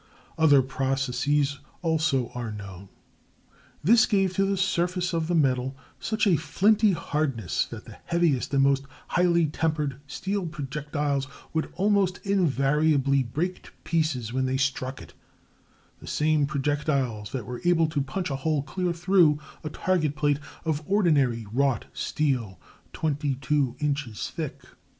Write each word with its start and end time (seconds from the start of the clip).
Other 0.35 0.63
processes 0.63 1.59
also 1.83 2.29
are 2.29 2.51
known. 2.51 2.89
This 3.83 4.07
gave 4.07 4.33
to 4.33 4.45
the 4.45 4.57
surface 4.57 5.13
of 5.13 5.27
the 5.27 5.35
metal 5.35 5.77
such 5.99 6.25
a 6.25 6.37
flinty 6.37 6.93
hardness 6.93 7.65
that 7.65 7.85
the 7.85 7.99
heaviest 8.05 8.51
and 8.55 8.63
most 8.63 8.85
highly 9.09 9.45
tempered 9.45 10.01
steel 10.07 10.47
projectiles 10.47 11.27
would 11.53 11.71
almost 11.75 12.17
invariably 12.25 13.21
break 13.21 13.61
to 13.61 13.71
pieces 13.83 14.33
when 14.33 14.47
they 14.47 14.57
struck 14.57 15.03
it—the 15.03 16.07
same 16.07 16.47
projectiles 16.47 17.31
that 17.31 17.45
were 17.45 17.61
able 17.63 17.85
to 17.89 18.01
punch 18.01 18.31
a 18.31 18.37
hole 18.37 18.63
clear 18.63 18.93
through 18.93 19.37
a 19.63 19.69
target 19.69 20.15
plate 20.15 20.39
of 20.65 20.81
ordinary 20.87 21.45
wrought 21.53 21.85
steel 21.93 22.59
twenty 22.91 23.35
two 23.35 23.75
inches 23.79 24.31
thick! 24.31 24.63